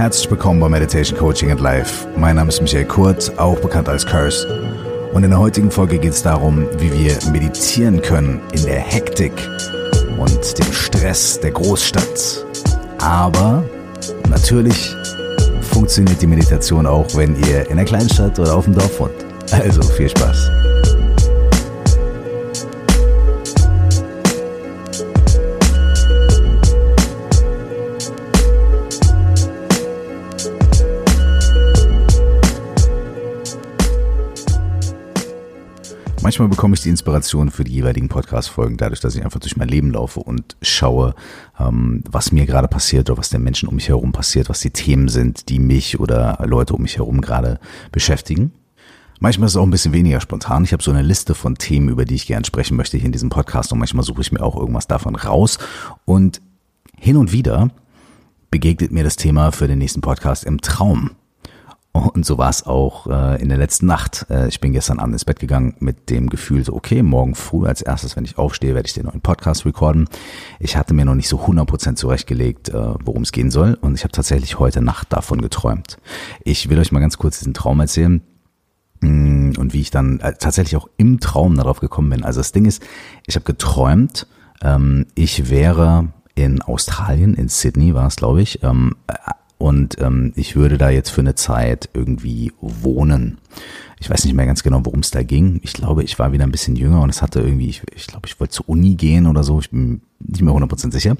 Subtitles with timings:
[0.00, 2.08] Herzlich willkommen bei Meditation Coaching and Life.
[2.16, 4.48] Mein Name ist Michael Kurt, auch bekannt als Curse.
[5.12, 9.34] Und in der heutigen Folge geht es darum, wie wir meditieren können in der Hektik
[10.16, 12.46] und dem Stress der Großstadt.
[12.96, 13.62] Aber
[14.30, 14.96] natürlich
[15.60, 19.12] funktioniert die Meditation auch, wenn ihr in der Kleinstadt oder auf dem Dorf wohnt.
[19.52, 20.69] Also viel Spaß.
[36.30, 39.66] Manchmal bekomme ich die Inspiration für die jeweiligen Podcast-Folgen dadurch, dass ich einfach durch mein
[39.66, 41.16] Leben laufe und schaue,
[41.58, 44.70] ähm, was mir gerade passiert oder was den Menschen um mich herum passiert, was die
[44.70, 47.58] Themen sind, die mich oder Leute um mich herum gerade
[47.90, 48.52] beschäftigen.
[49.18, 50.62] Manchmal ist es auch ein bisschen weniger spontan.
[50.62, 53.12] Ich habe so eine Liste von Themen, über die ich gerne sprechen möchte hier in
[53.12, 55.58] diesem Podcast und manchmal suche ich mir auch irgendwas davon raus.
[56.04, 56.40] Und
[56.96, 57.70] hin und wieder
[58.52, 61.10] begegnet mir das Thema für den nächsten Podcast im Traum.
[61.92, 64.26] Und so war es auch äh, in der letzten Nacht.
[64.30, 67.66] Äh, ich bin gestern Abend ins Bett gegangen mit dem Gefühl, so okay, morgen früh
[67.66, 70.08] als erstes, wenn ich aufstehe, werde ich den neuen Podcast recorden.
[70.60, 73.76] Ich hatte mir noch nicht so 100% zurechtgelegt, äh, worum es gehen soll.
[73.80, 75.98] Und ich habe tatsächlich heute Nacht davon geträumt.
[76.44, 78.22] Ich will euch mal ganz kurz diesen Traum erzählen
[79.00, 82.24] mm, und wie ich dann äh, tatsächlich auch im Traum darauf gekommen bin.
[82.24, 82.84] Also das Ding ist,
[83.26, 84.28] ich habe geträumt,
[84.62, 88.94] ähm, ich wäre in Australien, in Sydney war es, glaube ich, ähm,
[89.60, 93.36] und ähm, ich würde da jetzt für eine Zeit irgendwie wohnen.
[93.98, 95.60] Ich weiß nicht mehr ganz genau, worum es da ging.
[95.62, 98.26] Ich glaube, ich war wieder ein bisschen jünger und es hatte irgendwie, ich, ich glaube,
[98.26, 99.60] ich wollte zur Uni gehen oder so.
[99.60, 101.14] Ich bin nicht mehr 100% sicher.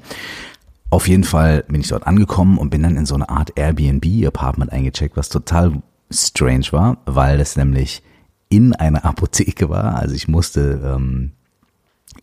[0.89, 4.71] Auf jeden Fall bin ich dort angekommen und bin dann in so eine Art Airbnb-Apartment
[4.71, 8.01] eingecheckt, was total strange war, weil es nämlich
[8.49, 9.97] in einer Apotheke war.
[9.97, 11.33] Also ich musste ähm,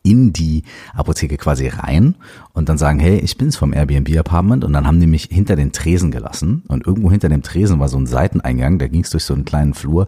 [0.02, 2.14] in die Apotheke quasi rein
[2.52, 5.56] und dann sagen, hey, ich bin's vom Airbnb Apartment und dann haben die mich hinter
[5.56, 9.24] den Tresen gelassen und irgendwo hinter dem Tresen war so ein Seiteneingang, da ging's durch
[9.24, 10.06] so einen kleinen Flur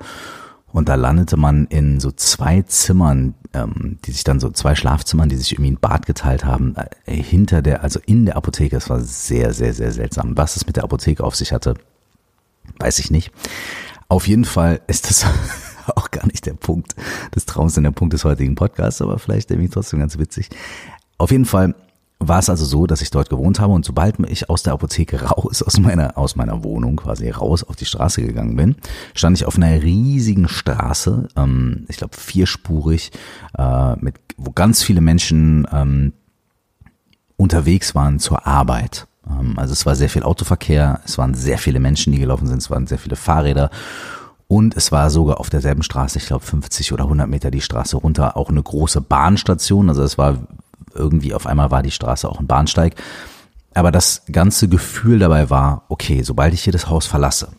[0.72, 5.28] und da landete man in so zwei Zimmern, ähm, die sich dann so zwei Schlafzimmern,
[5.28, 6.76] die sich irgendwie ein Bad geteilt haben,
[7.06, 8.76] äh, hinter der, also in der Apotheke.
[8.76, 10.36] Es war sehr, sehr, sehr seltsam.
[10.36, 11.74] Was es mit der Apotheke auf sich hatte,
[12.78, 13.32] weiß ich nicht.
[14.08, 15.26] Auf jeden Fall ist das
[15.96, 16.94] auch gar nicht der Punkt
[17.34, 20.48] des Traums und der Punkt des heutigen Podcasts, aber vielleicht irgendwie trotzdem ganz witzig.
[21.18, 21.74] Auf jeden Fall
[22.20, 25.22] war es also so, dass ich dort gewohnt habe und sobald ich aus der Apotheke
[25.30, 28.76] raus, aus meiner, aus meiner Wohnung quasi raus auf die Straße gegangen bin,
[29.14, 33.10] stand ich auf einer riesigen Straße, ähm, ich glaube vierspurig,
[33.56, 36.12] äh, mit, wo ganz viele Menschen ähm,
[37.36, 39.06] unterwegs waren zur Arbeit.
[39.26, 42.58] Ähm, also es war sehr viel Autoverkehr, es waren sehr viele Menschen, die gelaufen sind,
[42.58, 43.70] es waren sehr viele Fahrräder
[44.50, 47.96] und es war sogar auf derselben Straße, ich glaube 50 oder 100 Meter die Straße
[47.96, 49.88] runter, auch eine große Bahnstation.
[49.88, 50.38] Also es war
[50.92, 52.96] irgendwie auf einmal war die Straße auch ein Bahnsteig.
[53.74, 57.52] Aber das ganze Gefühl dabei war, okay, sobald ich hier das Haus verlasse,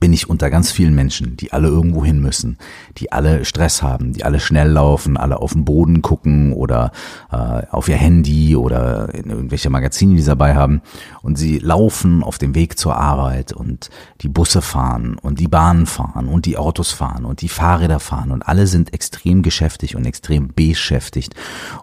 [0.00, 2.56] bin ich unter ganz vielen Menschen, die alle irgendwo hin müssen,
[2.98, 6.92] die alle Stress haben, die alle schnell laufen, alle auf den Boden gucken oder
[7.30, 7.36] äh,
[7.70, 10.82] auf ihr Handy oder in irgendwelche Magazine, die sie dabei haben.
[11.22, 15.86] Und sie laufen auf dem Weg zur Arbeit und die Busse fahren und die Bahnen
[15.86, 20.04] fahren und die Autos fahren und die Fahrräder fahren und alle sind extrem geschäftig und
[20.04, 21.34] extrem beschäftigt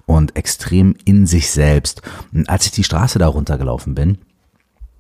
[0.06, 2.02] und extrem in sich selbst.
[2.34, 4.18] Und als ich die Straße da runtergelaufen bin,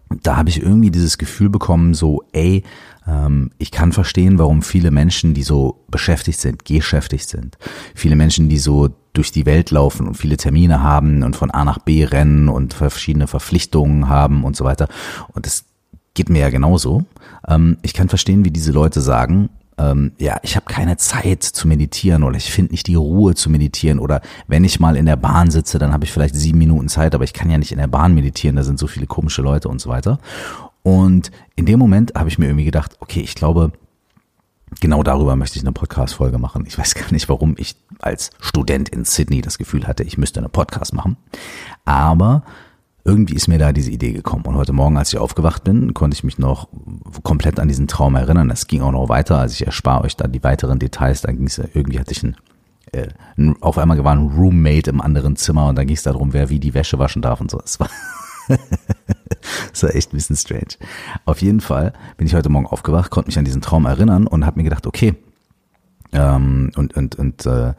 [0.09, 2.63] da habe ich irgendwie dieses Gefühl bekommen, so, ey,
[3.07, 7.57] ähm, ich kann verstehen, warum viele Menschen, die so beschäftigt sind, geschäftigt sind,
[7.95, 11.65] viele Menschen, die so durch die Welt laufen und viele Termine haben und von A
[11.65, 14.87] nach B rennen und verschiedene Verpflichtungen haben und so weiter.
[15.33, 15.65] Und das
[16.13, 17.05] geht mir ja genauso.
[17.47, 21.67] Ähm, ich kann verstehen, wie diese Leute sagen, ähm, ja, ich habe keine Zeit zu
[21.67, 25.15] meditieren oder ich finde nicht die Ruhe zu meditieren oder wenn ich mal in der
[25.15, 27.77] Bahn sitze, dann habe ich vielleicht sieben Minuten Zeit, aber ich kann ja nicht in
[27.77, 30.19] der Bahn meditieren, da sind so viele komische Leute und so weiter.
[30.83, 33.71] Und in dem Moment habe ich mir irgendwie gedacht, okay, ich glaube,
[34.81, 36.65] genau darüber möchte ich eine Podcast-Folge machen.
[36.67, 40.41] Ich weiß gar nicht, warum ich als Student in Sydney das Gefühl hatte, ich müsste
[40.41, 41.15] eine Podcast machen.
[41.85, 42.43] Aber
[43.09, 44.45] irgendwie ist mir da diese Idee gekommen.
[44.45, 46.67] Und heute Morgen, als ich aufgewacht bin, konnte ich mich noch
[47.23, 48.51] komplett an diesen Traum erinnern.
[48.51, 49.39] Es ging auch noch weiter.
[49.39, 51.21] Also ich erspare euch da die weiteren Details.
[51.21, 52.37] Dann ging es irgendwie hatte ich ein,
[52.91, 53.07] äh,
[53.61, 56.59] auf einmal war ein Roommate im anderen Zimmer und dann ging es darum, wer wie
[56.59, 57.59] die Wäsche waschen darf und so.
[57.65, 57.89] Es war,
[59.71, 60.75] das war echt ein bisschen strange.
[61.25, 64.45] Auf jeden Fall bin ich heute Morgen aufgewacht, konnte mich an diesen Traum erinnern und
[64.45, 65.15] habe mir gedacht, okay,
[66.11, 67.73] ähm, und und und äh,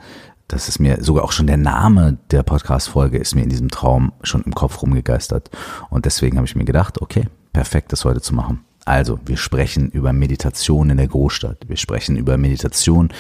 [0.52, 4.12] das ist mir sogar auch schon der Name der Podcast-Folge ist mir in diesem Traum
[4.22, 5.48] schon im Kopf rumgegeistert.
[5.90, 8.64] Und deswegen habe ich mir gedacht, okay, perfekt, das heute zu machen.
[8.84, 11.68] Also, wir sprechen über Meditation in der Großstadt.
[11.68, 13.10] Wir sprechen über Meditation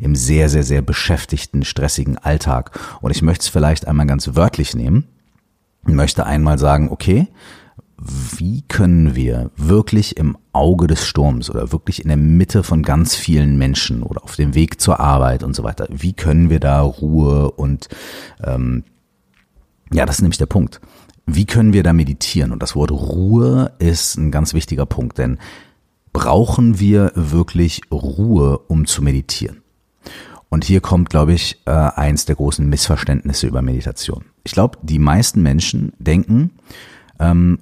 [0.00, 2.78] im sehr, sehr, sehr beschäftigten, stressigen Alltag.
[3.00, 5.06] Und ich möchte es vielleicht einmal ganz wörtlich nehmen.
[5.86, 7.28] Ich möchte einmal sagen, okay,
[8.02, 13.14] wie können wir wirklich im Auge des Sturms oder wirklich in der Mitte von ganz
[13.14, 16.80] vielen Menschen oder auf dem Weg zur Arbeit und so weiter, wie können wir da
[16.80, 17.88] Ruhe und
[18.42, 18.84] ähm,
[19.92, 20.80] ja, das ist nämlich der Punkt.
[21.26, 22.52] Wie können wir da meditieren?
[22.52, 25.38] Und das Wort Ruhe ist ein ganz wichtiger Punkt, denn
[26.12, 29.62] brauchen wir wirklich Ruhe, um zu meditieren?
[30.48, 34.24] Und hier kommt, glaube ich, äh, eins der großen Missverständnisse über Meditation.
[34.42, 36.50] Ich glaube, die meisten Menschen denken,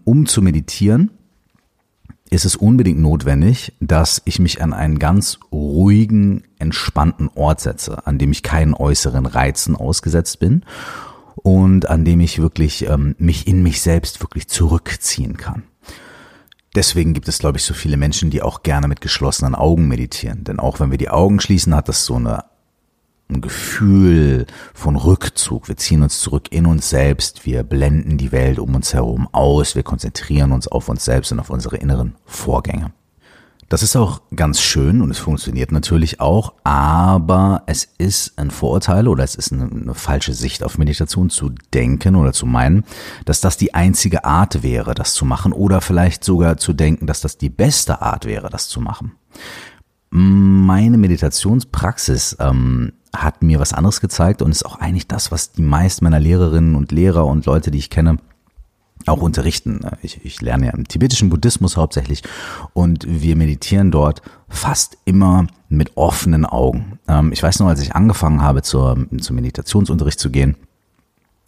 [0.05, 1.11] um zu meditieren,
[2.31, 8.19] ist es unbedingt notwendig, dass ich mich an einen ganz ruhigen, entspannten Ort setze, an
[8.19, 10.65] dem ich keinen äußeren Reizen ausgesetzt bin
[11.37, 15.63] und an dem ich wirklich ähm, mich in mich selbst wirklich zurückziehen kann.
[16.75, 20.45] Deswegen gibt es, glaube ich, so viele Menschen, die auch gerne mit geschlossenen Augen meditieren.
[20.45, 22.45] Denn auch wenn wir die Augen schließen, hat das so eine
[23.31, 25.69] ein Gefühl von Rückzug.
[25.69, 27.45] Wir ziehen uns zurück in uns selbst.
[27.45, 29.75] Wir blenden die Welt um uns herum aus.
[29.75, 32.93] Wir konzentrieren uns auf uns selbst und auf unsere inneren Vorgänge.
[33.69, 39.07] Das ist auch ganz schön und es funktioniert natürlich auch, aber es ist ein Vorurteil
[39.07, 42.85] oder es ist eine, eine, falsche Sicht auf Meditation zu denken oder zu meinen,
[43.27, 47.21] dass das die einzige Art wäre, das zu machen oder vielleicht sogar zu denken, dass
[47.21, 49.13] das die beste Art wäre, das zu machen.
[50.09, 55.63] Meine Meditationspraxis ähm, hat mir was anderes gezeigt und ist auch eigentlich das, was die
[55.63, 58.19] meisten meiner Lehrerinnen und Lehrer und Leute, die ich kenne,
[59.07, 59.81] auch unterrichten.
[60.03, 62.23] Ich, ich lerne ja im tibetischen Buddhismus hauptsächlich
[62.73, 66.99] und wir meditieren dort fast immer mit offenen Augen.
[67.09, 70.57] Ähm, ich weiß noch, als ich angefangen habe, zur, zum Meditationsunterricht zu gehen,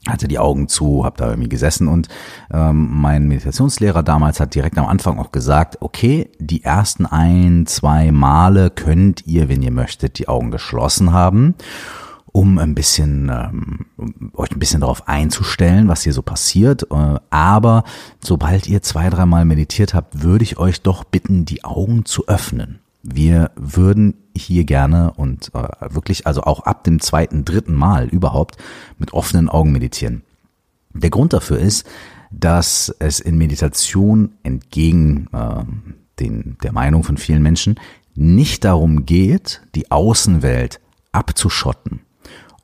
[0.09, 2.09] hatte die Augen zu, habe da irgendwie gesessen und
[2.53, 8.11] ähm, mein Meditationslehrer damals hat direkt am Anfang auch gesagt, okay, die ersten ein, zwei
[8.11, 11.55] Male könnt ihr, wenn ihr möchtet, die Augen geschlossen haben,
[12.33, 13.87] um ein bisschen ähm,
[14.35, 16.85] euch ein bisschen darauf einzustellen, was hier so passiert.
[16.91, 17.85] Äh, aber
[18.25, 22.81] sobald ihr zwei, dreimal meditiert habt, würde ich euch doch bitten, die Augen zu öffnen.
[23.03, 28.57] Wir würden hier gerne und äh, wirklich also auch ab dem zweiten, dritten Mal überhaupt
[28.99, 30.23] mit offenen Augen meditieren.
[30.93, 31.87] Der Grund dafür ist,
[32.31, 35.65] dass es in Meditation entgegen äh,
[36.19, 37.81] den, der Meinung von vielen Menschen
[38.15, 40.81] nicht darum geht, die Außenwelt
[41.13, 42.01] abzuschotten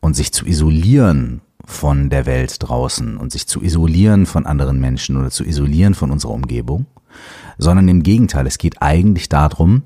[0.00, 5.16] und sich zu isolieren von der Welt draußen und sich zu isolieren von anderen Menschen
[5.16, 6.86] oder zu isolieren von unserer Umgebung,
[7.58, 9.82] sondern im Gegenteil, es geht eigentlich darum,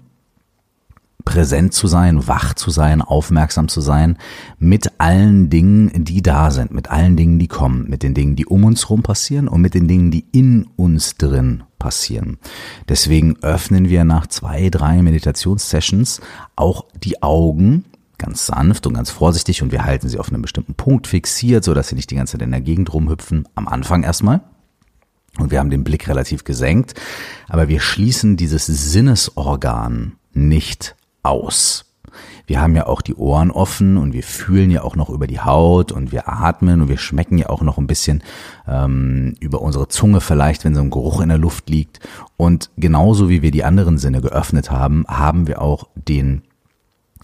[1.25, 4.17] präsent zu sein, wach zu sein, aufmerksam zu sein
[4.59, 8.47] mit allen Dingen, die da sind, mit allen Dingen, die kommen, mit den Dingen, die
[8.47, 12.39] um uns herum passieren und mit den Dingen, die in uns drin passieren.
[12.89, 16.21] Deswegen öffnen wir nach zwei, drei Meditationssessions
[16.57, 17.85] auch die Augen
[18.19, 21.75] ganz sanft und ganz vorsichtig und wir halten sie auf einem bestimmten Punkt fixiert, so
[21.75, 23.49] dass sie nicht die ganze Zeit in der Gegend rumhüpfen.
[23.55, 24.43] Am Anfang erstmal.
[25.39, 26.95] Und wir haben den Blick relativ gesenkt,
[27.49, 31.87] aber wir schließen dieses Sinnesorgan nicht aus.
[32.47, 35.39] Wir haben ja auch die Ohren offen und wir fühlen ja auch noch über die
[35.41, 38.25] Haut und wir atmen und wir schmecken ja auch noch ein bisschen
[38.67, 42.01] ähm, über unsere Zunge vielleicht, wenn so ein Geruch in der Luft liegt.
[42.37, 46.43] Und genauso wie wir die anderen Sinne geöffnet haben, haben wir auch den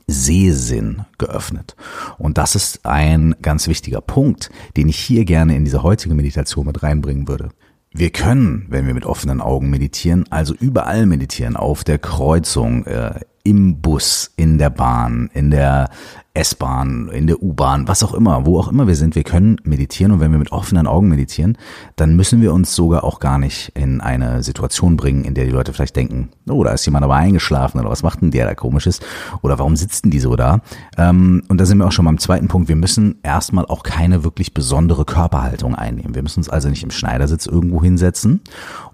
[0.07, 1.75] Sehsinn geöffnet.
[2.19, 6.67] Und das ist ein ganz wichtiger Punkt, den ich hier gerne in diese heutige Meditation
[6.67, 7.49] mit reinbringen würde.
[7.91, 13.21] Wir können, wenn wir mit offenen Augen meditieren, also überall meditieren, auf der Kreuzung, äh,
[13.47, 15.89] im Bus, in der Bahn, in der
[16.35, 20.13] S-Bahn, in der U-Bahn, was auch immer, wo auch immer wir sind, wir können meditieren
[20.13, 21.57] und wenn wir mit offenen Augen meditieren,
[21.95, 25.53] dann müssen wir uns sogar auch gar nicht in eine Situation bringen, in der die
[25.53, 28.55] Leute vielleicht denken, oh, da ist jemand aber eingeschlafen oder was macht denn der da
[28.55, 29.01] komisches
[29.43, 30.61] oder warum sitzen die so da?
[30.99, 34.25] Ähm, und da sind wir auch schon beim zweiten Punkt, wir müssen erstmal auch keine
[34.25, 36.17] wirklich besondere Körperhaltung einnehmen.
[36.17, 38.43] Wir müssen uns also nicht im Schneidersitz irgendwo hinsetzen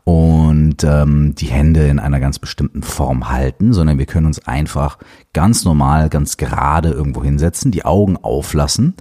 [0.04, 4.99] und ähm, die Hände in einer ganz bestimmten Form halten, sondern wir können uns einfach
[5.32, 8.94] ganz normal, ganz gerade irgendwo hinsetzen, die Augen auflassen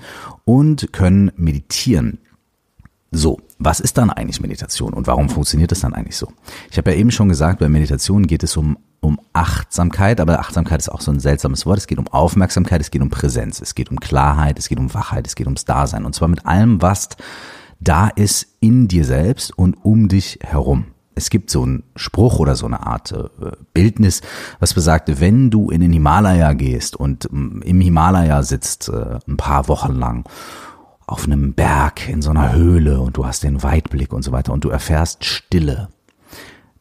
[0.45, 2.19] und können meditieren.
[3.11, 6.31] So, was ist dann eigentlich Meditation und warum funktioniert es dann eigentlich so?
[6.69, 10.79] Ich habe ja eben schon gesagt, bei Meditation geht es um, um Achtsamkeit, aber Achtsamkeit
[10.79, 11.79] ist auch so ein seltsames Wort.
[11.79, 14.93] Es geht um Aufmerksamkeit, es geht um Präsenz, es geht um Klarheit, es geht um
[14.93, 17.09] Wachheit, es geht ums Dasein und zwar mit allem, was
[17.81, 20.85] da ist in dir selbst und um dich herum.
[21.13, 24.21] Es gibt so einen Spruch oder so eine Art äh, Bildnis,
[24.59, 29.35] was besagt, wenn du in den Himalaya gehst und ähm, im Himalaya sitzt äh, ein
[29.35, 30.29] paar Wochen lang
[31.05, 34.53] auf einem Berg in so einer Höhle und du hast den Weitblick und so weiter
[34.53, 35.89] und du erfährst Stille.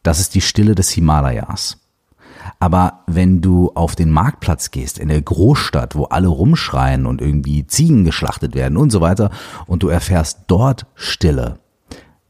[0.03, 1.80] Das ist die Stille des Himalayas.
[2.59, 7.65] Aber wenn du auf den Marktplatz gehst, in der Großstadt, wo alle rumschreien und irgendwie
[7.65, 9.31] Ziegen geschlachtet werden und so weiter,
[9.67, 11.59] und du erfährst dort Stille,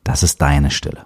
[0.03, 1.05] das ist deine Stille.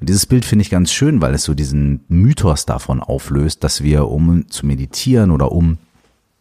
[0.00, 3.82] Und dieses Bild finde ich ganz schön, weil es so diesen Mythos davon auflöst, dass
[3.82, 5.78] wir, um zu meditieren oder um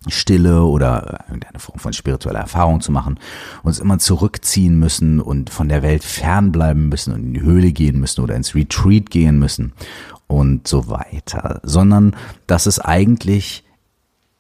[0.08, 3.20] Stille oder irgendeine Form von spiritueller Erfahrung zu machen,
[3.64, 8.00] uns immer zurückziehen müssen und von der Welt fernbleiben müssen und in die Höhle gehen
[8.00, 9.74] müssen oder ins Retreat gehen müssen
[10.28, 12.16] und so weiter, sondern
[12.48, 13.66] dass es eigentlich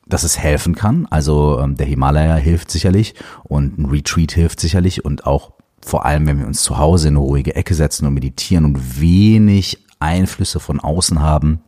[0.08, 1.08] dass es helfen kann.
[1.10, 6.28] Also ähm, der Himalaya hilft sicherlich und ein Retreat hilft sicherlich und auch vor allem,
[6.28, 10.60] wenn wir uns zu Hause in eine ruhige Ecke setzen und meditieren und wenig Einflüsse
[10.60, 11.62] von außen haben,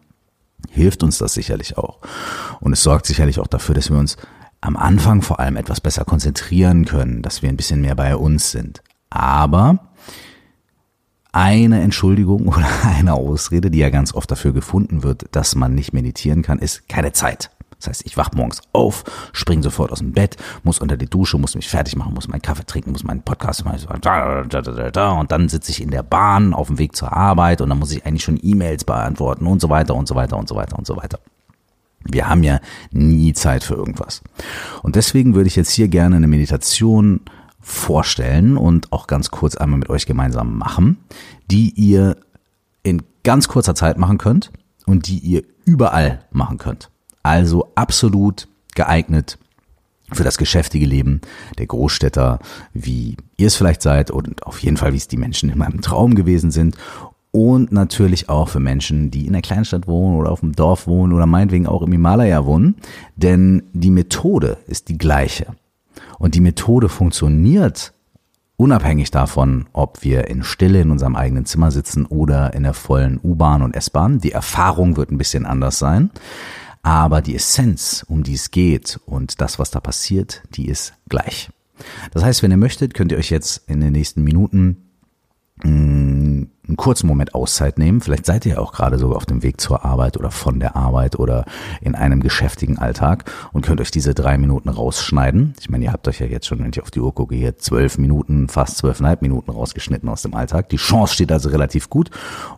[0.70, 2.00] hilft uns das sicherlich auch.
[2.60, 4.18] Und es sorgt sicherlich auch dafür, dass wir uns
[4.60, 8.52] am Anfang vor allem etwas besser konzentrieren können, dass wir ein bisschen mehr bei uns
[8.52, 8.82] sind.
[9.10, 9.87] Aber
[11.32, 15.94] eine Entschuldigung oder eine Ausrede, die ja ganz oft dafür gefunden wird, dass man nicht
[15.94, 17.52] meditieren kann, ist keine Zeit.
[17.80, 19.04] Das heißt, ich wach morgens auf,
[19.34, 22.42] spring sofort aus dem Bett, muss unter die Dusche, muss mich fertig machen, muss meinen
[22.42, 23.78] Kaffee trinken, muss meinen Podcast machen
[25.12, 27.92] und dann sitze ich in der Bahn auf dem Weg zur Arbeit und dann muss
[27.92, 30.88] ich eigentlich schon E-Mails beantworten und so weiter und so weiter und so weiter und
[30.88, 31.20] so weiter.
[32.04, 32.60] Wir haben ja
[32.92, 34.22] nie Zeit für irgendwas.
[34.82, 37.22] Und deswegen würde ich jetzt hier gerne eine Meditation
[37.68, 40.98] vorstellen und auch ganz kurz einmal mit euch gemeinsam machen,
[41.52, 42.16] die ihr
[42.82, 44.52] in ganz kurzer Zeit machen könnt
[44.86, 46.90] und die ihr überall machen könnt.
[47.24, 49.38] Also absolut geeignet
[50.14, 51.20] für das geschäftige Leben
[51.58, 52.40] der Großstädter,
[52.74, 55.82] wie ihr es vielleicht seid und auf jeden Fall, wie es die Menschen in meinem
[55.82, 56.78] Traum gewesen sind.
[57.32, 61.12] Und natürlich auch für Menschen, die in der Kleinstadt wohnen oder auf dem Dorf wohnen
[61.12, 62.76] oder meinetwegen auch im Himalaya wohnen.
[63.18, 65.48] Denn die Methode ist die gleiche.
[66.20, 67.94] Und die Methode funktioniert
[68.58, 73.20] unabhängig davon, ob wir in Stille in unserem eigenen Zimmer sitzen oder in der vollen
[73.24, 74.20] U-Bahn und S-Bahn.
[74.20, 76.10] Die Erfahrung wird ein bisschen anders sein.
[76.82, 81.50] Aber die Essenz, um die es geht und das, was da passiert, die ist gleich.
[82.12, 84.87] Das heißt, wenn ihr möchtet, könnt ihr euch jetzt in den nächsten Minuten
[85.64, 88.02] einen kurzen Moment Auszeit nehmen.
[88.02, 91.18] Vielleicht seid ihr auch gerade sogar auf dem Weg zur Arbeit oder von der Arbeit
[91.18, 91.46] oder
[91.82, 95.56] in einem geschäftigen Alltag und könnt euch diese drei Minuten rausschneiden.
[95.60, 97.58] Ich meine, ihr habt euch ja jetzt schon, wenn ich auf die Uhr gucke, hier
[97.58, 100.70] zwölf Minuten, fast zwölfeinhalb Minuten rausgeschnitten aus dem Alltag.
[100.70, 102.12] Die Chance steht also relativ gut.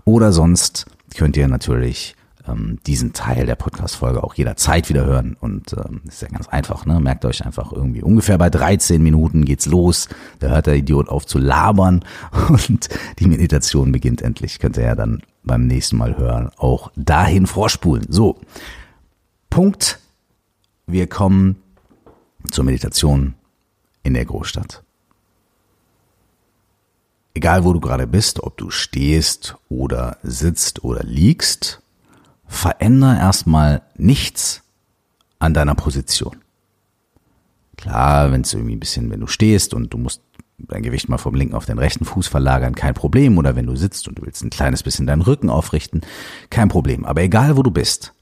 [0.03, 2.15] Oder sonst könnt ihr natürlich
[2.47, 5.35] ähm, diesen Teil der Podcast-Folge auch jederzeit wieder hören.
[5.39, 6.99] Und ähm, ist ja ganz einfach, ne?
[6.99, 10.09] Merkt euch einfach irgendwie ungefähr bei 13 Minuten geht's los.
[10.39, 12.03] Da hört der Idiot auf zu labern
[12.49, 14.59] und die Meditation beginnt endlich.
[14.59, 16.49] Könnt ihr ja dann beim nächsten Mal hören.
[16.57, 18.05] Auch dahin vorspulen.
[18.09, 18.39] So.
[19.49, 19.99] Punkt.
[20.87, 21.57] Wir kommen
[22.49, 23.35] zur Meditation
[24.01, 24.83] in der Großstadt.
[27.35, 31.81] Egal wo du gerade bist, ob du stehst oder sitzt oder liegst,
[32.49, 34.63] veränder erstmal nichts
[35.37, 36.37] an deiner Position.
[37.77, 40.21] Klar, wenn es irgendwie ein bisschen, wenn du stehst und du musst
[40.57, 43.37] dein Gewicht mal vom linken auf den rechten Fuß verlagern, kein Problem.
[43.37, 46.01] Oder wenn du sitzt und du willst ein kleines bisschen deinen Rücken aufrichten,
[46.49, 47.05] kein Problem.
[47.05, 48.13] Aber egal wo du bist,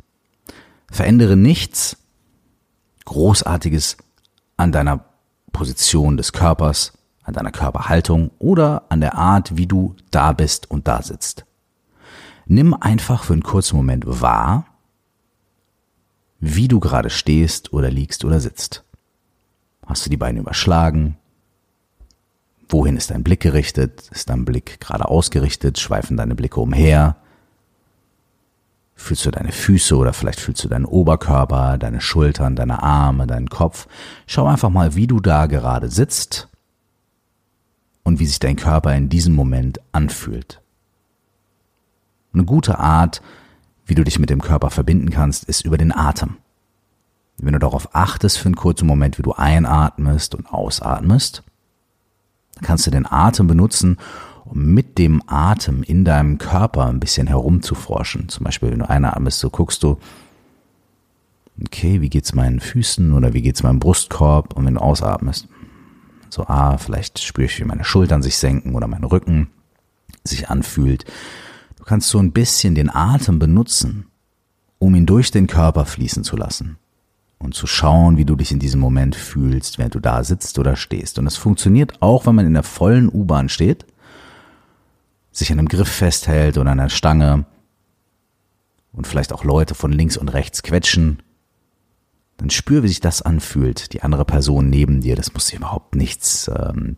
[0.91, 1.97] verändere nichts
[3.05, 3.97] Großartiges
[4.57, 5.05] an deiner
[5.53, 6.93] Position des Körpers,
[7.23, 11.45] an deiner Körperhaltung oder an der Art, wie du da bist und da sitzt.
[12.47, 14.65] Nimm einfach für einen kurzen Moment wahr,
[16.39, 18.83] wie du gerade stehst oder liegst oder sitzt.
[19.85, 21.17] Hast du die Beine überschlagen?
[22.69, 24.09] Wohin ist dein Blick gerichtet?
[24.11, 25.79] Ist dein Blick gerade ausgerichtet?
[25.79, 27.17] Schweifen deine Blicke umher?
[28.95, 33.49] Fühlst du deine Füße oder vielleicht fühlst du deinen Oberkörper, deine Schultern, deine Arme, deinen
[33.49, 33.87] Kopf?
[34.25, 36.49] Schau einfach mal, wie du da gerade sitzt
[38.03, 40.61] und wie sich dein Körper in diesem Moment anfühlt.
[42.37, 43.23] Eine gute Art,
[43.87, 46.37] wie du dich mit dem Körper verbinden kannst, ist über den Atem.
[47.39, 51.41] Wenn du darauf achtest für einen kurzen Moment, wie du einatmest und ausatmest,
[52.53, 53.97] dann kannst du den Atem benutzen,
[54.45, 58.29] um mit dem Atem in deinem Körper ein bisschen herumzuforschen.
[58.29, 59.97] Zum Beispiel, wenn du einatmest, so guckst du,
[61.65, 64.53] okay, wie geht's meinen Füßen oder wie geht's meinem Brustkorb?
[64.53, 65.47] Und wenn du ausatmest,
[66.29, 69.47] so, ah, vielleicht spüre ich, wie meine Schultern sich senken oder mein Rücken
[70.23, 71.03] sich anfühlt
[71.87, 74.07] kannst so ein bisschen den Atem benutzen,
[74.77, 76.77] um ihn durch den Körper fließen zu lassen
[77.39, 80.75] und zu schauen, wie du dich in diesem Moment fühlst, während du da sitzt oder
[80.75, 81.17] stehst.
[81.17, 83.85] Und es funktioniert auch, wenn man in der vollen U-Bahn steht,
[85.31, 87.45] sich an einem Griff festhält oder an einer Stange
[88.91, 91.23] und vielleicht auch Leute von links und rechts quetschen.
[92.35, 95.15] Dann spür, wie sich das anfühlt, die andere Person neben dir.
[95.15, 96.97] Das muss überhaupt nichts ähm,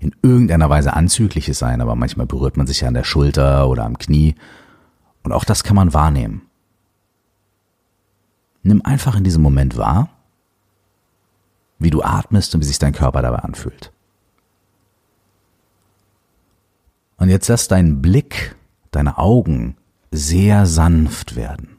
[0.00, 3.84] in irgendeiner Weise anzügliches sein, aber manchmal berührt man sich ja an der Schulter oder
[3.84, 4.34] am Knie.
[5.22, 6.42] Und auch das kann man wahrnehmen.
[8.62, 10.08] Nimm einfach in diesem Moment wahr,
[11.78, 13.92] wie du atmest und wie sich dein Körper dabei anfühlt.
[17.18, 18.56] Und jetzt lass deinen Blick,
[18.90, 19.76] deine Augen
[20.10, 21.76] sehr sanft werden.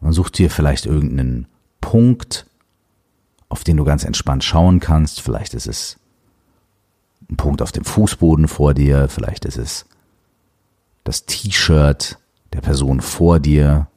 [0.00, 1.48] Und such dir vielleicht irgendeinen
[1.80, 2.46] Punkt,
[3.48, 5.20] auf den du ganz entspannt schauen kannst.
[5.20, 5.98] Vielleicht ist es
[7.32, 9.86] ein Punkt auf dem Fußboden vor dir, vielleicht ist es
[11.04, 12.18] das T-Shirt
[12.52, 13.88] der Person vor dir,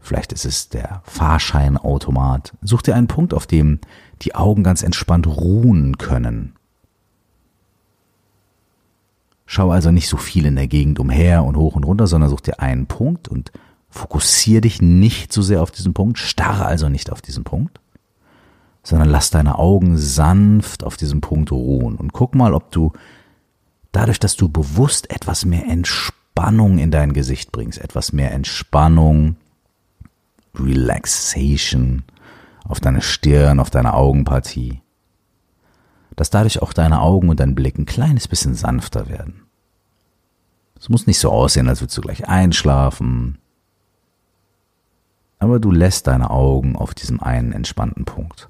[0.00, 2.54] vielleicht ist es der Fahrscheinautomat.
[2.62, 3.80] Such dir einen Punkt, auf dem
[4.22, 6.54] die Augen ganz entspannt ruhen können.
[9.46, 12.40] Schau also nicht so viel in der Gegend umher und hoch und runter, sondern such
[12.40, 13.50] dir einen Punkt und
[13.88, 17.80] fokussiere dich nicht so sehr auf diesen Punkt, starre also nicht auf diesen Punkt,
[18.82, 22.92] sondern lass deine Augen sanft auf diesem Punkt ruhen und guck mal, ob du
[23.92, 29.36] dadurch, dass du bewusst etwas mehr Entspannung in dein Gesicht bringst, etwas mehr Entspannung,
[30.54, 32.04] Relaxation
[32.64, 34.80] auf deine Stirn, auf deine Augenpartie,
[36.16, 39.46] dass dadurch auch deine Augen und dein Blick ein kleines bisschen sanfter werden.
[40.78, 43.38] Es muss nicht so aussehen, als würdest du gleich einschlafen,
[45.38, 48.48] aber du lässt deine Augen auf diesem einen entspannten Punkt.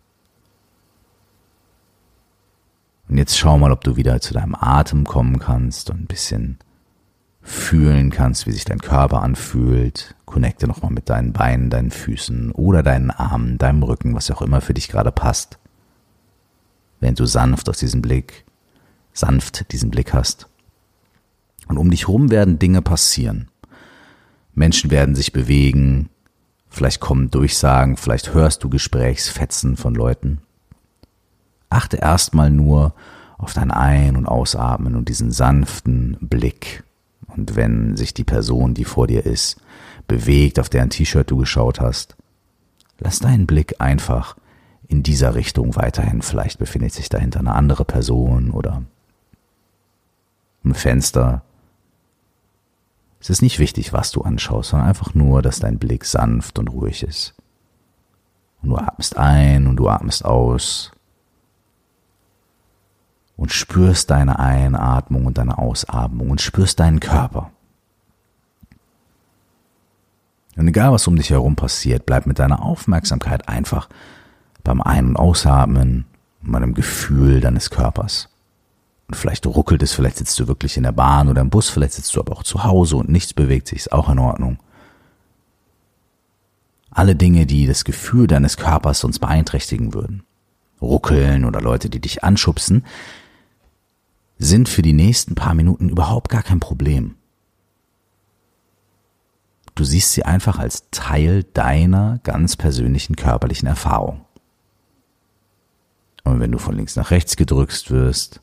[3.11, 6.59] Und jetzt schau mal, ob du wieder zu deinem Atem kommen kannst und ein bisschen
[7.43, 10.14] fühlen kannst, wie sich dein Körper anfühlt.
[10.25, 14.61] Connecte nochmal mit deinen Beinen, deinen Füßen oder deinen Armen, deinem Rücken, was auch immer
[14.61, 15.59] für dich gerade passt
[17.00, 18.45] während du sanft aus diesem Blick,
[19.12, 20.49] sanft diesen Blick hast.
[21.67, 23.49] Und um dich herum werden Dinge passieren.
[24.52, 26.11] Menschen werden sich bewegen,
[26.69, 30.43] vielleicht kommen Durchsagen, vielleicht hörst du Gesprächsfetzen von Leuten.
[31.71, 32.93] Achte erstmal nur
[33.39, 36.85] auf dein Ein- und Ausatmen und diesen sanften Blick.
[37.29, 39.61] Und wenn sich die Person, die vor dir ist,
[40.07, 42.17] bewegt, auf deren T-Shirt du geschaut hast,
[42.99, 44.37] lass deinen Blick einfach
[44.89, 46.21] in dieser Richtung weiterhin.
[46.21, 48.83] Vielleicht befindet sich dahinter eine andere Person oder
[50.65, 51.43] ein Fenster.
[53.21, 56.69] Es ist nicht wichtig, was du anschaust, sondern einfach nur, dass dein Blick sanft und
[56.69, 57.35] ruhig ist.
[58.63, 60.91] Und du atmest ein und du atmest aus
[63.41, 67.50] und spürst deine Einatmung und deine Ausatmung und spürst deinen Körper.
[70.57, 73.89] Und egal, was um dich herum passiert, bleib mit deiner Aufmerksamkeit einfach
[74.63, 76.05] beim Ein- und Ausatmen
[76.45, 78.29] und bei dem Gefühl deines Körpers.
[79.09, 81.95] Und vielleicht ruckelt es, vielleicht sitzt du wirklich in der Bahn oder im Bus, vielleicht
[81.95, 84.59] sitzt du aber auch zu Hause und nichts bewegt sich, ist auch in Ordnung.
[86.91, 90.25] Alle Dinge, die das Gefühl deines Körpers sonst beeinträchtigen würden,
[90.83, 92.85] ruckeln oder Leute, die dich anschubsen,
[94.41, 97.17] sind für die nächsten paar Minuten überhaupt gar kein Problem.
[99.75, 104.23] Du siehst sie einfach als Teil deiner ganz persönlichen körperlichen Erfahrung.
[106.25, 108.41] Und wenn du von links nach rechts gedrückt wirst,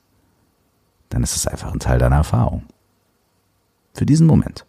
[1.09, 2.65] dann ist das einfach ein Teil deiner Erfahrung.
[3.93, 4.65] Für diesen Moment.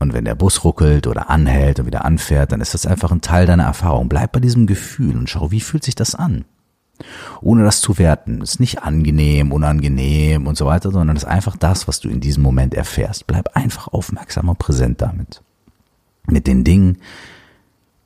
[0.00, 3.20] Und wenn der Bus ruckelt oder anhält und wieder anfährt, dann ist das einfach ein
[3.20, 4.08] Teil deiner Erfahrung.
[4.08, 6.44] Bleib bei diesem Gefühl und schau, wie fühlt sich das an?
[7.40, 8.40] Ohne das zu werten.
[8.40, 12.42] Ist nicht angenehm, unangenehm und so weiter, sondern ist einfach das, was du in diesem
[12.42, 13.26] Moment erfährst.
[13.26, 15.42] Bleib einfach aufmerksam und präsent damit.
[16.26, 16.98] Mit den Dingen,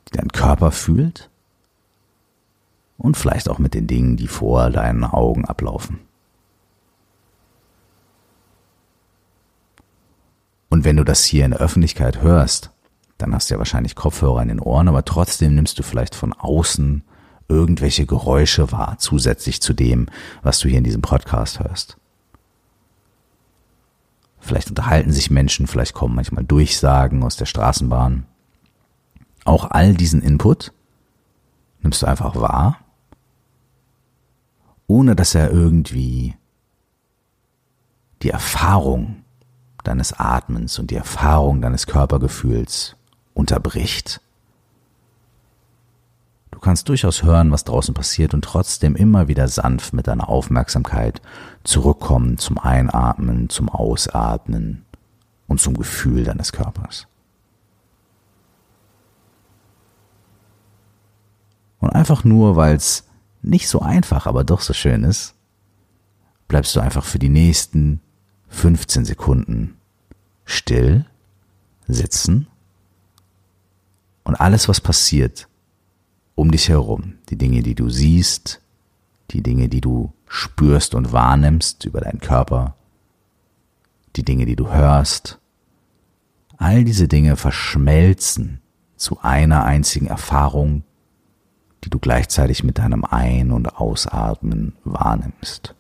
[0.08, 1.30] die dein Körper fühlt
[2.98, 6.00] und vielleicht auch mit den Dingen, die vor deinen Augen ablaufen.
[10.68, 12.70] Und wenn du das hier in der Öffentlichkeit hörst,
[13.18, 16.32] dann hast du ja wahrscheinlich Kopfhörer in den Ohren, aber trotzdem nimmst du vielleicht von
[16.32, 17.02] außen
[17.52, 20.06] irgendwelche Geräusche wahr, zusätzlich zu dem,
[20.42, 21.96] was du hier in diesem Podcast hörst.
[24.40, 28.26] Vielleicht unterhalten sich Menschen, vielleicht kommen manchmal Durchsagen aus der Straßenbahn.
[29.44, 30.72] Auch all diesen Input
[31.80, 32.82] nimmst du einfach wahr
[34.92, 36.36] ohne dass er irgendwie
[38.20, 39.24] die Erfahrung
[39.84, 42.94] deines Atmens und die Erfahrung deines Körpergefühls
[43.32, 44.20] unterbricht.
[46.62, 51.20] Du kannst durchaus hören, was draußen passiert und trotzdem immer wieder sanft mit deiner Aufmerksamkeit
[51.64, 54.84] zurückkommen zum Einatmen, zum Ausatmen
[55.48, 57.08] und zum Gefühl deines Körpers.
[61.80, 63.08] Und einfach nur, weil es
[63.42, 65.34] nicht so einfach, aber doch so schön ist,
[66.46, 68.00] bleibst du einfach für die nächsten
[68.50, 69.78] 15 Sekunden
[70.44, 71.06] still,
[71.88, 72.46] sitzen
[74.22, 75.48] und alles, was passiert
[76.34, 78.60] um dich herum, die Dinge, die du siehst,
[79.30, 82.74] die Dinge, die du spürst und wahrnimmst über deinen Körper,
[84.16, 85.38] die Dinge, die du hörst,
[86.58, 88.60] all diese Dinge verschmelzen
[88.96, 90.84] zu einer einzigen Erfahrung,
[91.84, 95.74] die du gleichzeitig mit deinem Ein- und Ausatmen wahrnimmst.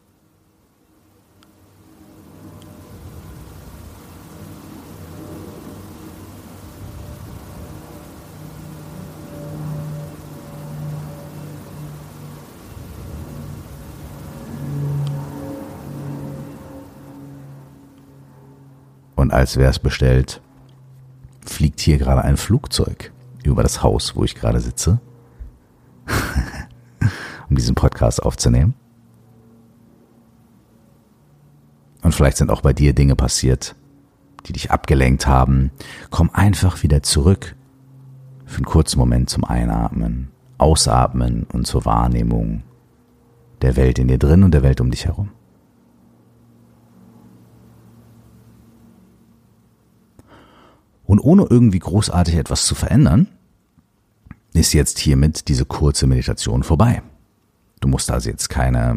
[19.22, 20.40] Und als wäre es bestellt,
[21.46, 23.12] fliegt hier gerade ein Flugzeug
[23.44, 24.98] über das Haus, wo ich gerade sitze,
[27.48, 28.74] um diesen Podcast aufzunehmen.
[32.02, 33.76] Und vielleicht sind auch bei dir Dinge passiert,
[34.46, 35.70] die dich abgelenkt haben.
[36.10, 37.54] Komm einfach wieder zurück
[38.44, 42.64] für einen kurzen Moment zum Einatmen, Ausatmen und zur Wahrnehmung
[43.60, 45.30] der Welt in dir drin und der Welt um dich herum.
[51.04, 53.28] Und ohne irgendwie großartig etwas zu verändern,
[54.54, 57.02] ist jetzt hiermit diese kurze Meditation vorbei.
[57.80, 58.96] Du musst also jetzt keine,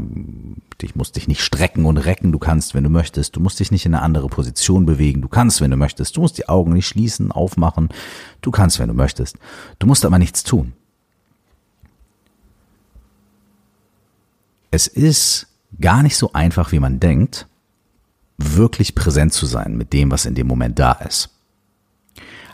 [0.79, 3.71] dich musst dich nicht strecken und recken, du kannst, wenn du möchtest, du musst dich
[3.71, 6.73] nicht in eine andere Position bewegen, du kannst, wenn du möchtest, du musst die Augen
[6.73, 7.89] nicht schließen, aufmachen,
[8.41, 9.37] du kannst, wenn du möchtest,
[9.79, 10.73] du musst aber nichts tun.
[14.69, 15.47] Es ist
[15.81, 17.47] gar nicht so einfach, wie man denkt,
[18.37, 21.34] wirklich präsent zu sein mit dem, was in dem Moment da ist.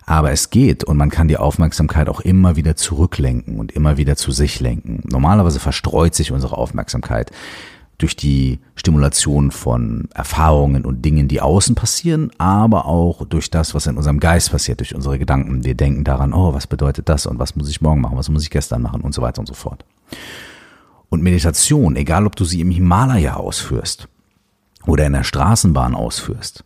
[0.05, 4.15] Aber es geht und man kann die Aufmerksamkeit auch immer wieder zurücklenken und immer wieder
[4.15, 5.01] zu sich lenken.
[5.09, 7.31] Normalerweise verstreut sich unsere Aufmerksamkeit
[8.01, 13.85] durch die Stimulation von Erfahrungen und Dingen, die außen passieren, aber auch durch das, was
[13.85, 15.63] in unserem Geist passiert, durch unsere Gedanken.
[15.63, 18.41] Wir denken daran, oh, was bedeutet das und was muss ich morgen machen, was muss
[18.41, 19.85] ich gestern machen und so weiter und so fort.
[21.09, 24.07] Und Meditation, egal ob du sie im Himalaya ausführst
[24.87, 26.63] oder in der Straßenbahn ausführst,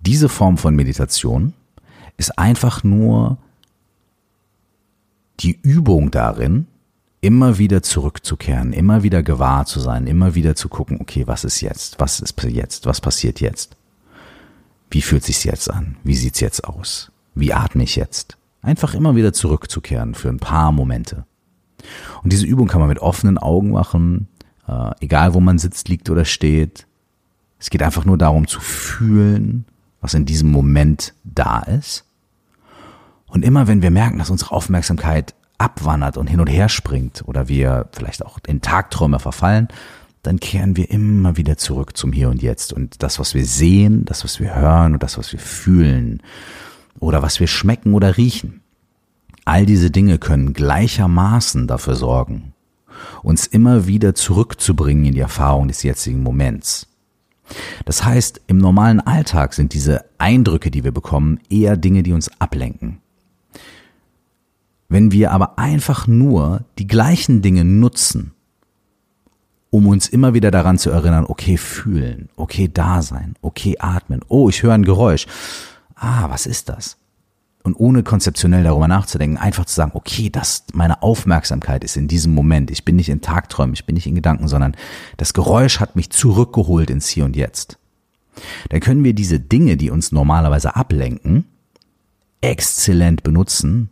[0.00, 1.52] diese Form von Meditation
[2.18, 3.38] ist einfach nur
[5.40, 6.66] die Übung darin,
[7.20, 11.60] immer wieder zurückzukehren, immer wieder gewahr zu sein, immer wieder zu gucken, okay, was ist
[11.60, 11.98] jetzt?
[11.98, 12.86] Was ist jetzt?
[12.86, 13.76] Was passiert jetzt?
[14.90, 15.96] Wie fühlt sich's jetzt an?
[16.02, 17.12] Wie sieht's jetzt aus?
[17.34, 18.36] Wie atme ich jetzt?
[18.62, 21.24] Einfach immer wieder zurückzukehren für ein paar Momente.
[22.22, 24.28] Und diese Übung kann man mit offenen Augen machen,
[24.66, 26.86] äh, egal wo man sitzt, liegt oder steht.
[27.60, 29.64] Es geht einfach nur darum zu fühlen,
[30.00, 32.07] was in diesem Moment da ist
[33.28, 37.48] und immer wenn wir merken, dass unsere Aufmerksamkeit abwandert und hin und her springt oder
[37.48, 39.68] wir vielleicht auch in Tagträume verfallen,
[40.22, 42.72] dann kehren wir immer wieder zurück zum Hier und Jetzt.
[42.72, 46.22] Und das, was wir sehen, das, was wir hören und das, was wir fühlen
[47.00, 48.62] oder was wir schmecken oder riechen,
[49.44, 52.52] all diese Dinge können gleichermaßen dafür sorgen,
[53.22, 56.88] uns immer wieder zurückzubringen in die Erfahrung des jetzigen Moments.
[57.84, 62.30] Das heißt, im normalen Alltag sind diese Eindrücke, die wir bekommen, eher Dinge, die uns
[62.40, 63.00] ablenken.
[64.88, 68.32] Wenn wir aber einfach nur die gleichen Dinge nutzen,
[69.70, 74.48] um uns immer wieder daran zu erinnern, okay, fühlen, okay, da sein, okay, atmen, oh,
[74.48, 75.26] ich höre ein Geräusch.
[75.94, 76.96] Ah, was ist das?
[77.62, 82.32] Und ohne konzeptionell darüber nachzudenken, einfach zu sagen, okay, das, meine Aufmerksamkeit ist in diesem
[82.32, 82.70] Moment.
[82.70, 84.74] Ich bin nicht in Tagträumen, ich bin nicht in Gedanken, sondern
[85.18, 87.78] das Geräusch hat mich zurückgeholt ins Hier und Jetzt.
[88.70, 91.44] Dann können wir diese Dinge, die uns normalerweise ablenken,
[92.40, 93.90] exzellent benutzen,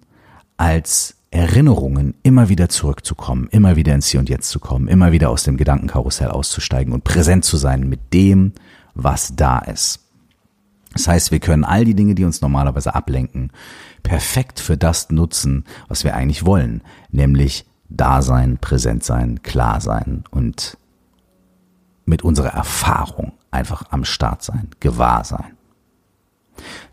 [0.57, 5.31] als Erinnerungen immer wieder zurückzukommen, immer wieder ins Hier und Jetzt zu kommen, immer wieder
[5.31, 8.53] aus dem Gedankenkarussell auszusteigen und präsent zu sein mit dem,
[8.95, 10.01] was da ist.
[10.93, 13.53] Das heißt, wir können all die Dinge, die uns normalerweise ablenken,
[14.03, 20.25] perfekt für das nutzen, was wir eigentlich wollen, nämlich da sein, präsent sein, klar sein
[20.31, 20.79] und
[22.07, 25.57] mit unserer Erfahrung einfach am Start sein, gewahr sein.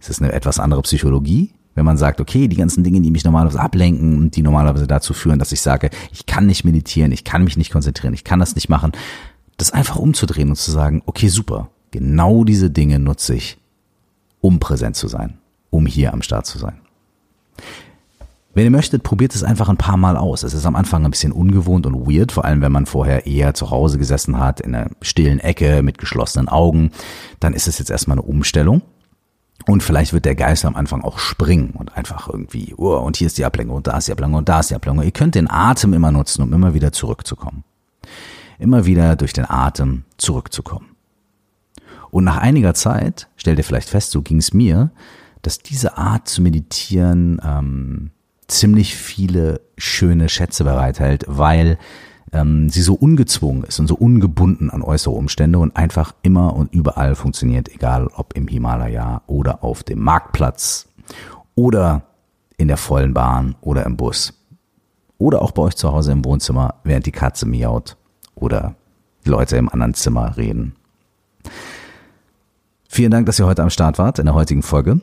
[0.01, 3.23] Es ist eine etwas andere Psychologie, wenn man sagt, okay, die ganzen Dinge, die mich
[3.23, 7.23] normalerweise ablenken und die normalerweise dazu führen, dass ich sage, ich kann nicht meditieren, ich
[7.23, 8.91] kann mich nicht konzentrieren, ich kann das nicht machen,
[9.57, 13.57] das einfach umzudrehen und zu sagen, okay, super, genau diese Dinge nutze ich,
[14.41, 15.37] um präsent zu sein,
[15.69, 16.79] um hier am Start zu sein.
[18.55, 20.43] Wenn ihr möchtet, probiert es einfach ein paar Mal aus.
[20.43, 23.55] Es ist am Anfang ein bisschen ungewohnt und weird, vor allem wenn man vorher eher
[23.55, 26.91] zu Hause gesessen hat, in einer stillen Ecke mit geschlossenen Augen.
[27.39, 28.83] Dann ist es jetzt erstmal eine Umstellung.
[29.65, 33.27] Und vielleicht wird der Geist am Anfang auch springen und einfach irgendwie, oh, und hier
[33.27, 35.03] ist die Ablenkung und da ist die Ablenkung und da ist die Ablenkung.
[35.05, 37.63] Ihr könnt den Atem immer nutzen, um immer wieder zurückzukommen.
[38.59, 40.95] Immer wieder durch den Atem zurückzukommen.
[42.11, 44.91] Und nach einiger Zeit, stellt ihr vielleicht fest, so ging es mir,
[45.41, 48.11] dass diese Art zu meditieren ähm,
[48.47, 51.77] ziemlich viele schöne Schätze bereithält, weil
[52.33, 56.73] ähm, sie so ungezwungen ist und so ungebunden an äußere Umstände und einfach immer und
[56.73, 60.87] überall funktioniert, egal ob im Himalaya oder auf dem Marktplatz
[61.55, 62.01] oder
[62.57, 64.33] in der vollen Bahn oder im Bus
[65.17, 67.95] oder auch bei euch zu Hause im Wohnzimmer, während die Katze miaut
[68.35, 68.75] oder
[69.25, 70.75] Leute im anderen Zimmer reden.
[72.89, 75.01] Vielen Dank, dass ihr heute am Start wart in der heutigen Folge.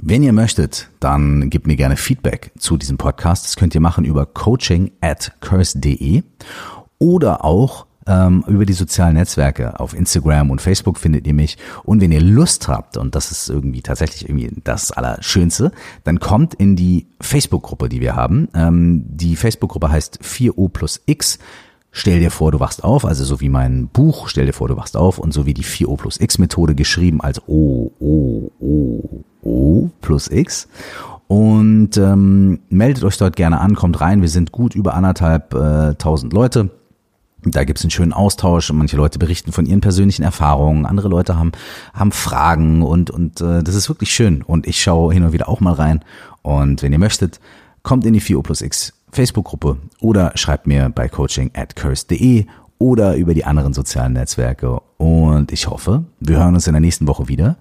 [0.00, 3.44] Wenn ihr möchtet, dann gebt mir gerne Feedback zu diesem Podcast.
[3.44, 6.22] Das könnt ihr machen über coaching at curse.de
[6.98, 9.78] oder auch ähm, über die sozialen Netzwerke.
[9.80, 11.56] Auf Instagram und Facebook findet ihr mich.
[11.84, 16.54] Und wenn ihr Lust habt, und das ist irgendwie tatsächlich irgendwie das Allerschönste, dann kommt
[16.54, 18.48] in die Facebook-Gruppe, die wir haben.
[18.54, 21.38] Ähm, die Facebook-Gruppe heißt 4O plus X.
[21.96, 24.76] Stell dir vor, du wachst auf, also so wie mein Buch, stell dir vor, du
[24.76, 29.24] wachst auf und so wie die 4O plus X Methode geschrieben als O, O, O,
[29.44, 30.66] O plus X.
[31.28, 34.22] Und ähm, meldet euch dort gerne an, kommt rein.
[34.22, 36.70] Wir sind gut über anderthalb äh, tausend Leute.
[37.44, 38.72] Da gibt's einen schönen Austausch.
[38.72, 41.52] Manche Leute berichten von ihren persönlichen Erfahrungen, andere Leute haben,
[41.92, 44.42] haben Fragen und, und äh, das ist wirklich schön.
[44.42, 46.04] Und ich schaue hin und wieder auch mal rein.
[46.42, 47.38] Und wenn ihr möchtet,
[47.84, 52.46] kommt in die 4O plus X Facebook-Gruppe oder schreibt mir bei coaching at curse.de
[52.78, 54.80] oder über die anderen sozialen Netzwerke.
[54.98, 57.56] Und ich hoffe, wir hören uns in der nächsten Woche wieder.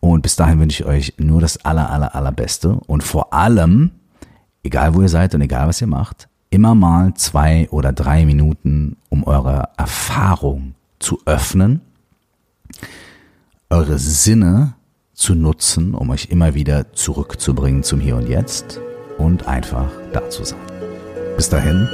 [0.00, 2.74] Und bis dahin wünsche ich euch nur das aller, aller, allerbeste.
[2.86, 3.90] Und vor allem,
[4.62, 8.96] egal wo ihr seid und egal was ihr macht, immer mal zwei oder drei Minuten,
[9.08, 11.80] um eure Erfahrung zu öffnen,
[13.70, 14.74] eure Sinne
[15.14, 18.80] zu nutzen, um euch immer wieder zurückzubringen zum Hier und Jetzt
[19.18, 20.73] und einfach da zu sein.
[21.36, 21.88] Bis dahin,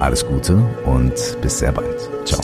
[0.00, 1.96] alles Gute und bis sehr bald.
[2.26, 2.42] Ciao.